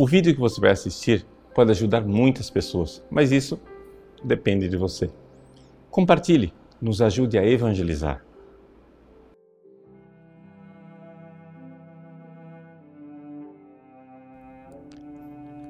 O 0.00 0.06
vídeo 0.06 0.32
que 0.32 0.40
você 0.40 0.58
vai 0.58 0.70
assistir 0.70 1.26
pode 1.54 1.72
ajudar 1.72 2.00
muitas 2.00 2.48
pessoas, 2.48 3.04
mas 3.10 3.30
isso 3.32 3.60
depende 4.24 4.66
de 4.66 4.74
você. 4.74 5.10
Compartilhe, 5.90 6.54
nos 6.80 7.02
ajude 7.02 7.36
a 7.36 7.46
evangelizar. 7.46 8.24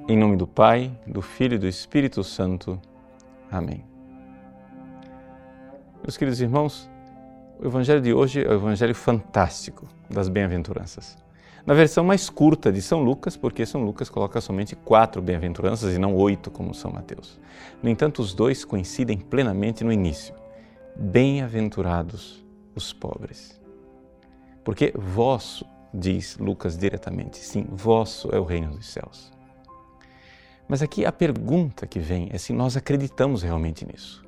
Em 0.07 0.17
nome 0.17 0.37
do 0.37 0.47
Pai, 0.47 0.97
do 1.05 1.21
Filho 1.21 1.55
e 1.55 1.59
do 1.59 1.67
Espírito 1.67 2.23
Santo. 2.23 2.79
Amém. 3.51 3.83
Meus 6.01 6.15
queridos 6.15 6.39
irmãos, 6.39 6.89
o 7.59 7.65
Evangelho 7.65 7.99
de 7.99 8.13
hoje 8.13 8.45
é 8.45 8.47
o 8.47 8.53
Evangelho 8.53 8.95
fantástico 8.95 9.89
das 10.09 10.29
bem-aventuranças 10.29 11.21
na 11.65 11.73
versão 11.73 12.03
mais 12.03 12.29
curta 12.29 12.71
de 12.71 12.81
São 12.81 13.03
Lucas, 13.03 13.37
porque 13.37 13.65
São 13.65 13.83
Lucas 13.83 14.09
coloca 14.09 14.41
somente 14.41 14.75
quatro 14.75 15.21
bem-aventuranças 15.21 15.95
e 15.95 15.99
não 15.99 16.15
oito, 16.15 16.49
como 16.49 16.73
São 16.73 16.91
Mateus. 16.91 17.39
No 17.81 17.89
entanto, 17.89 18.21
os 18.21 18.33
dois 18.33 18.65
coincidem 18.65 19.17
plenamente 19.17 19.83
no 19.83 19.91
início. 19.91 20.33
Bem-aventurados 20.95 22.43
os 22.75 22.91
pobres. 22.93 23.61
Porque 24.63 24.93
vosso, 24.95 25.65
diz 25.93 26.37
Lucas 26.37 26.77
diretamente, 26.77 27.37
sim, 27.37 27.65
vosso 27.69 28.29
é 28.33 28.39
o 28.39 28.43
reino 28.43 28.75
dos 28.75 28.87
céus. 28.87 29.31
Mas 30.67 30.81
aqui 30.81 31.05
a 31.05 31.11
pergunta 31.11 31.85
que 31.85 31.99
vem 31.99 32.29
é 32.31 32.37
se 32.37 32.53
nós 32.53 32.77
acreditamos 32.77 33.43
realmente 33.43 33.85
nisso. 33.85 34.23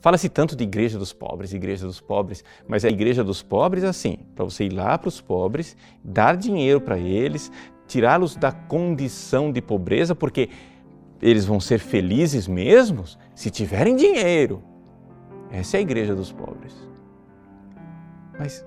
Fala-se 0.00 0.28
tanto 0.28 0.54
de 0.54 0.62
igreja 0.62 0.98
dos 0.98 1.12
pobres, 1.12 1.52
igreja 1.52 1.86
dos 1.86 2.00
pobres, 2.00 2.44
mas 2.68 2.84
a 2.84 2.88
igreja 2.88 3.24
dos 3.24 3.42
pobres 3.42 3.82
é 3.82 3.88
assim, 3.88 4.18
para 4.34 4.44
você 4.44 4.64
ir 4.64 4.72
lá 4.72 4.96
para 4.96 5.08
os 5.08 5.20
pobres, 5.20 5.76
dar 6.04 6.36
dinheiro 6.36 6.80
para 6.80 6.98
eles, 6.98 7.50
tirá-los 7.86 8.36
da 8.36 8.52
condição 8.52 9.50
de 9.50 9.60
pobreza, 9.60 10.14
porque 10.14 10.50
eles 11.20 11.44
vão 11.44 11.58
ser 11.58 11.80
felizes 11.80 12.46
mesmos 12.46 13.18
se 13.34 13.50
tiverem 13.50 13.96
dinheiro. 13.96 14.62
Essa 15.50 15.76
é 15.76 15.78
a 15.78 15.80
igreja 15.80 16.14
dos 16.14 16.30
pobres. 16.30 16.74
Mas 18.38 18.64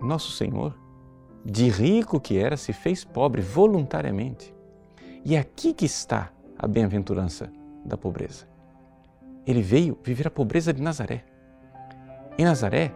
nosso 0.00 0.32
Senhor, 0.32 0.76
de 1.44 1.68
rico 1.70 2.20
que 2.20 2.36
era, 2.36 2.58
se 2.58 2.74
fez 2.74 3.04
pobre 3.04 3.40
voluntariamente. 3.40 4.54
E 5.24 5.34
é 5.34 5.38
aqui 5.38 5.72
que 5.72 5.86
está 5.86 6.30
a 6.58 6.66
bem-aventurança 6.66 7.50
da 7.84 7.96
pobreza. 7.96 8.53
Ele 9.46 9.62
veio 9.62 9.98
viver 10.02 10.26
a 10.26 10.30
pobreza 10.30 10.72
de 10.72 10.80
Nazaré. 10.80 11.24
Em 12.38 12.44
Nazaré, 12.44 12.92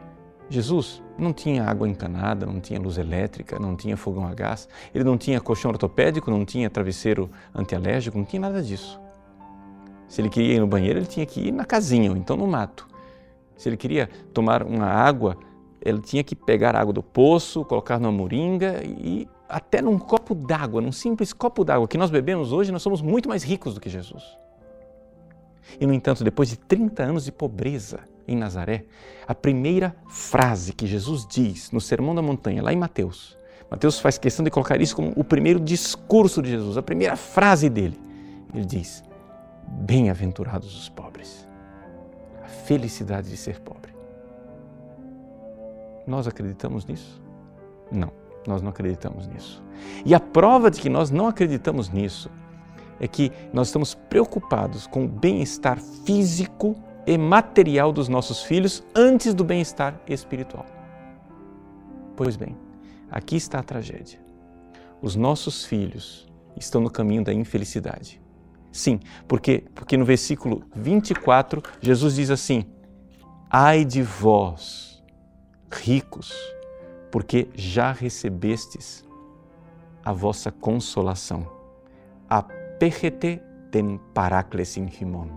Jesus 0.51 1.03
não 1.19 1.33
tinha 1.33 1.65
água 1.65 1.89
encanada, 1.89 2.47
não 2.47 2.61
tinha 2.61 2.81
luz 2.81 2.97
elétrica, 2.97 3.59
não 3.59 3.77
tinha 3.77 3.97
fogão 3.97 4.27
a 4.27 4.35
gás, 4.35 4.69
ele 4.95 5.05
não 5.05 5.19
tinha 5.19 5.41
colchão 5.41 5.71
ortopédico, 5.71 6.31
não 6.31 6.45
tinha 6.45 6.71
travesseiro 6.71 7.31
antialérgico, 7.55 8.17
não 8.17 8.25
tinha 8.25 8.41
nada 8.41 8.63
disso. 8.63 8.99
Se 10.09 10.23
ele 10.23 10.31
queria 10.31 10.55
ir 10.55 10.61
no 10.61 10.67
banheiro, 10.67 10.99
ele 10.99 11.07
tinha 11.07 11.27
que 11.27 11.49
ir 11.49 11.53
na 11.53 11.67
casinha, 11.67 12.11
ou 12.11 12.17
então 12.17 12.37
no 12.37 12.47
mato. 12.47 12.89
Se 13.57 13.69
ele 13.69 13.77
queria 13.77 14.09
tomar 14.33 14.63
uma 14.63 14.87
água, 14.87 15.37
ele 15.83 16.01
tinha 16.01 16.25
que 16.25 16.35
pegar 16.35 16.75
a 16.75 16.81
água 16.81 16.93
do 16.93 17.03
poço, 17.03 17.65
colocar 17.65 17.99
numa 17.99 18.13
moringa 18.13 18.83
e 18.85 19.29
até 19.49 19.83
num 19.83 19.99
copo 19.99 20.35
d'água, 20.35 20.81
num 20.81 20.93
simples 20.93 21.33
copo 21.33 21.65
d'água 21.65 21.87
que 21.87 21.99
nós 21.99 22.11
bebemos 22.11 22.53
hoje, 22.53 22.73
nós 22.73 22.83
somos 22.83 23.03
muito 23.03 23.29
mais 23.29 23.43
ricos 23.43 23.75
do 23.75 23.81
que 23.81 23.91
Jesus. 23.91 24.25
E, 25.81 25.87
no 25.87 25.93
entanto, 25.93 26.25
depois 26.25 26.49
de 26.49 26.57
30 26.57 27.03
anos 27.03 27.25
de 27.25 27.33
pobreza 27.33 28.01
em 28.27 28.37
Nazaré, 28.37 28.85
a 29.27 29.35
primeira 29.35 29.95
frase 30.09 30.73
que 30.73 30.87
Jesus 30.87 31.27
diz 31.27 31.71
no 31.71 31.81
Sermão 31.81 32.15
da 32.15 32.23
Montanha, 32.23 32.63
lá 32.63 32.73
em 32.73 32.77
Mateus, 32.77 33.39
Mateus 33.71 34.01
faz 34.01 34.17
questão 34.17 34.45
de 34.45 34.51
colocar 34.51 34.81
isso 34.81 34.97
como 34.97 35.13
o 35.15 35.23
primeiro 35.23 35.61
discurso 35.61 36.41
de 36.41 36.51
Jesus, 36.51 36.77
a 36.77 36.83
primeira 36.83 37.17
frase 37.17 37.69
dele. 37.69 38.01
Ele 38.55 38.65
diz: 38.65 39.05
Bem-aventurados 39.67 40.75
os 40.75 40.89
pobres. 40.89 41.47
A 42.43 42.49
felicidade 42.49 43.29
de 43.29 43.37
ser 43.37 43.61
pobre. 43.61 43.93
Nós 46.07 46.27
acreditamos 46.27 46.87
nisso? 46.87 47.21
Não, 47.93 48.11
nós 48.47 48.63
não 48.63 48.71
acreditamos 48.71 49.27
nisso. 49.27 49.63
E 50.05 50.15
a 50.15 50.21
prova 50.21 50.71
de 50.71 50.81
que 50.81 50.89
nós 50.89 51.11
não 51.11 51.27
acreditamos 51.27 51.91
nisso 51.91 52.31
é 53.01 53.07
que 53.07 53.33
nós 53.53 53.69
estamos 53.69 53.95
preocupados 53.95 54.87
com 54.87 55.05
o 55.05 55.09
bem-estar 55.09 55.79
físico 55.81 56.77
e 57.07 57.17
material 57.17 57.93
dos 57.93 58.09
nossos 58.09 58.43
filhos 58.43 58.83
antes 58.95 59.33
do 59.33 59.45
bem-estar 59.45 60.01
espiritual. 60.07 60.67
Pois 62.17 62.37
bem, 62.37 62.57
aqui 63.11 63.37
está 63.37 63.61
a 63.61 63.63
tragédia. 63.63 64.21
Os 65.01 65.15
nossos 65.15 65.65
filhos 65.65 66.27
estão 66.57 66.81
no 66.81 66.91
caminho 66.91 67.25
da 67.25 67.33
infelicidade. 67.33 68.21
Sim, 68.71 69.01
porque, 69.27 69.65
porque 69.75 69.97
no 69.97 70.05
versículo 70.05 70.65
24, 70.75 71.63
Jesus 71.81 72.17
diz 72.17 72.31
assim: 72.31 72.67
Ai 73.49 73.85
de 73.85 74.03
vós, 74.03 75.03
ricos, 75.73 76.33
porque 77.11 77.49
já 77.55 77.93
recebestes 77.93 79.05
a 80.05 80.13
vossa 80.13 80.51
consolação. 80.51 81.47
A 82.29 82.45
Pechete 82.79 83.43
ten 83.71 83.99
paráclesis 84.15 84.77
in 84.77 84.89
himon. 84.89 85.29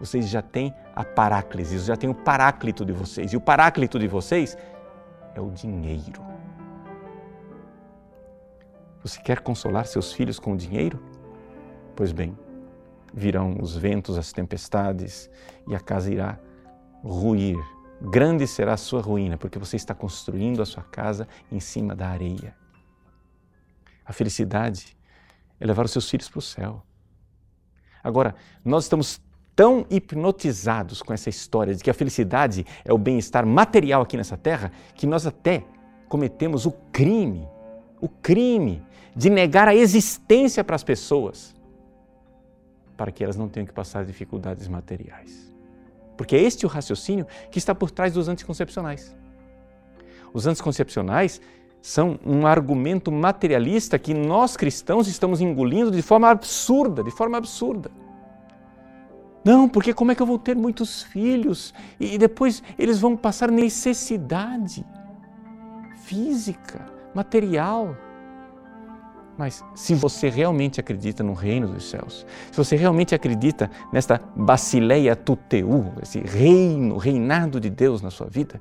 Vocês 0.00 0.28
já 0.28 0.42
têm 0.42 0.74
a 0.94 1.04
paráclise, 1.04 1.78
já 1.78 1.96
têm 1.96 2.10
o 2.10 2.14
paráclito 2.14 2.84
de 2.84 2.92
vocês. 2.92 3.32
E 3.32 3.36
o 3.36 3.40
paráclito 3.40 3.98
de 3.98 4.08
vocês 4.08 4.56
é 5.34 5.40
o 5.40 5.50
dinheiro. 5.50 6.22
Você 9.02 9.20
quer 9.20 9.40
consolar 9.40 9.86
seus 9.86 10.12
filhos 10.12 10.38
com 10.38 10.54
o 10.54 10.56
dinheiro? 10.56 11.02
Pois 11.94 12.12
bem, 12.12 12.36
virão 13.12 13.56
os 13.60 13.76
ventos, 13.76 14.16
as 14.16 14.32
tempestades 14.32 15.30
e 15.68 15.74
a 15.74 15.80
casa 15.80 16.10
irá 16.10 16.38
ruir. 17.02 17.58
Grande 18.00 18.46
será 18.46 18.72
a 18.72 18.78
sua 18.78 19.02
ruína, 19.02 19.36
porque 19.36 19.58
você 19.58 19.76
está 19.76 19.94
construindo 19.94 20.62
a 20.62 20.66
sua 20.66 20.82
casa 20.82 21.28
em 21.52 21.60
cima 21.60 21.94
da 21.94 22.08
areia. 22.08 22.56
A 24.04 24.12
felicidade 24.12 24.96
é 25.64 25.66
levar 25.66 25.86
os 25.86 25.92
seus 25.92 26.08
filhos 26.08 26.28
para 26.28 26.38
o 26.38 26.42
céu. 26.42 26.82
Agora, 28.02 28.34
nós 28.62 28.84
estamos 28.84 29.20
tão 29.56 29.86
hipnotizados 29.88 31.00
com 31.00 31.12
essa 31.12 31.30
história 31.30 31.74
de 31.74 31.82
que 31.82 31.88
a 31.88 31.94
felicidade 31.94 32.66
é 32.84 32.92
o 32.92 32.98
bem-estar 32.98 33.46
material 33.46 34.02
aqui 34.02 34.16
nessa 34.16 34.36
terra 34.36 34.70
que 34.94 35.06
nós 35.06 35.26
até 35.26 35.64
cometemos 36.06 36.66
o 36.66 36.72
crime, 36.92 37.48
o 37.98 38.08
crime 38.08 38.82
de 39.16 39.30
negar 39.30 39.66
a 39.66 39.74
existência 39.74 40.62
para 40.62 40.76
as 40.76 40.84
pessoas 40.84 41.54
para 42.96 43.10
que 43.10 43.24
elas 43.24 43.36
não 43.36 43.48
tenham 43.48 43.66
que 43.66 43.72
passar 43.72 44.04
dificuldades 44.04 44.68
materiais. 44.68 45.52
Porque 46.16 46.36
é 46.36 46.42
este 46.42 46.66
o 46.66 46.68
raciocínio 46.68 47.26
que 47.50 47.58
está 47.58 47.74
por 47.74 47.90
trás 47.90 48.12
dos 48.12 48.28
anticoncepcionais. 48.28 49.16
Os 50.32 50.46
anticoncepcionais 50.46 51.40
são 51.84 52.18
um 52.24 52.46
argumento 52.46 53.12
materialista 53.12 53.98
que 53.98 54.14
nós 54.14 54.56
cristãos 54.56 55.06
estamos 55.06 55.42
engolindo 55.42 55.90
de 55.90 56.00
forma 56.00 56.30
absurda, 56.30 57.04
de 57.04 57.10
forma 57.10 57.36
absurda. 57.36 57.90
Não, 59.44 59.68
porque 59.68 59.92
como 59.92 60.10
é 60.10 60.14
que 60.14 60.22
eu 60.22 60.26
vou 60.26 60.38
ter 60.38 60.56
muitos 60.56 61.02
filhos 61.02 61.74
e 62.00 62.16
depois 62.16 62.62
eles 62.78 62.98
vão 62.98 63.14
passar 63.14 63.50
necessidade 63.50 64.82
física, 66.04 66.86
material? 67.14 67.94
Mas 69.36 69.62
se 69.74 69.94
você 69.94 70.30
realmente 70.30 70.80
acredita 70.80 71.22
no 71.22 71.34
reino 71.34 71.68
dos 71.68 71.90
céus, 71.90 72.24
se 72.50 72.56
você 72.56 72.76
realmente 72.76 73.14
acredita 73.14 73.70
nesta 73.92 74.18
basileia 74.34 75.14
tuteu, 75.14 75.92
esse 76.02 76.20
reino, 76.20 76.96
reinado 76.96 77.60
de 77.60 77.68
Deus 77.68 78.00
na 78.00 78.10
sua 78.10 78.28
vida, 78.28 78.58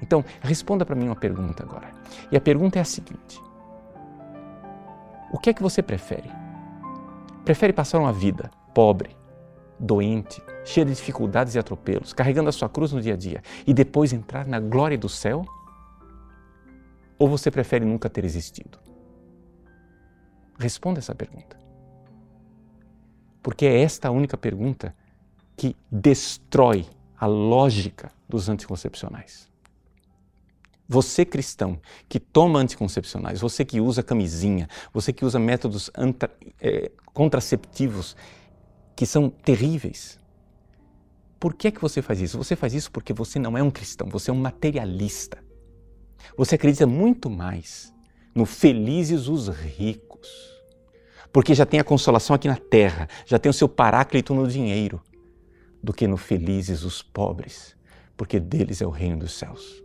então, 0.00 0.24
responda 0.40 0.84
para 0.84 0.94
mim 0.94 1.06
uma 1.06 1.16
pergunta 1.16 1.62
agora. 1.62 1.90
E 2.30 2.36
a 2.36 2.40
pergunta 2.40 2.78
é 2.78 2.82
a 2.82 2.84
seguinte: 2.84 3.40
O 5.32 5.38
que 5.38 5.50
é 5.50 5.54
que 5.54 5.62
você 5.62 5.82
prefere? 5.82 6.30
Prefere 7.44 7.72
passar 7.72 7.98
uma 7.98 8.12
vida 8.12 8.50
pobre, 8.74 9.16
doente, 9.78 10.42
cheia 10.64 10.84
de 10.84 10.92
dificuldades 10.92 11.54
e 11.54 11.58
atropelos, 11.58 12.12
carregando 12.12 12.48
a 12.48 12.52
sua 12.52 12.68
cruz 12.68 12.92
no 12.92 13.00
dia 13.00 13.14
a 13.14 13.16
dia 13.16 13.42
e 13.66 13.72
depois 13.72 14.12
entrar 14.12 14.46
na 14.46 14.60
glória 14.60 14.98
do 14.98 15.08
céu? 15.08 15.44
Ou 17.18 17.28
você 17.28 17.50
prefere 17.50 17.84
nunca 17.84 18.10
ter 18.10 18.24
existido? 18.24 18.78
Responda 20.58 20.98
essa 20.98 21.14
pergunta. 21.14 21.56
Porque 23.42 23.64
é 23.64 23.80
esta 23.80 24.08
a 24.08 24.10
única 24.10 24.36
pergunta 24.36 24.94
que 25.56 25.74
destrói 25.90 26.86
a 27.18 27.26
lógica 27.26 28.10
dos 28.28 28.48
anticoncepcionais. 28.48 29.50
Você 30.88 31.24
cristão 31.24 31.80
que 32.08 32.20
toma 32.20 32.60
anticoncepcionais, 32.60 33.40
você 33.40 33.64
que 33.64 33.80
usa 33.80 34.02
camisinha, 34.02 34.68
você 34.92 35.12
que 35.12 35.24
usa 35.24 35.38
métodos 35.38 35.90
é, 36.60 36.90
contraceptivos 37.12 38.16
que 38.94 39.04
são 39.04 39.28
terríveis. 39.28 40.18
Por 41.40 41.54
que 41.54 41.68
é 41.68 41.70
que 41.70 41.80
você 41.80 42.00
faz 42.00 42.20
isso? 42.20 42.38
Você 42.38 42.54
faz 42.54 42.72
isso 42.72 42.90
porque 42.90 43.12
você 43.12 43.38
não 43.38 43.58
é 43.58 43.62
um 43.62 43.70
cristão, 43.70 44.08
você 44.08 44.30
é 44.30 44.34
um 44.34 44.40
materialista. 44.40 45.38
Você 46.36 46.54
acredita 46.54 46.86
muito 46.86 47.28
mais 47.28 47.92
no 48.34 48.46
felizes 48.46 49.28
os 49.28 49.48
ricos 49.48 50.56
porque 51.36 51.54
já 51.54 51.66
tem 51.66 51.78
a 51.78 51.84
consolação 51.84 52.34
aqui 52.34 52.48
na 52.48 52.56
terra, 52.56 53.06
já 53.26 53.38
tem 53.38 53.50
o 53.50 53.52
seu 53.52 53.68
paráclito 53.68 54.32
no 54.32 54.48
dinheiro, 54.48 55.02
do 55.82 55.92
que 55.92 56.06
no 56.06 56.16
felizes 56.16 56.82
os 56.82 57.02
pobres, 57.02 57.76
porque 58.16 58.40
deles 58.40 58.80
é 58.80 58.86
o 58.86 58.90
reino 58.90 59.18
dos 59.18 59.32
céus. 59.32 59.84